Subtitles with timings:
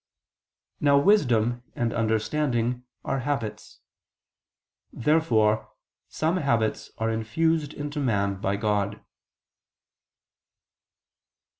[0.79, 3.81] Now wisdom and understanding are habits.
[4.91, 5.69] Therefore
[6.09, 8.99] some habits are infused into man by God.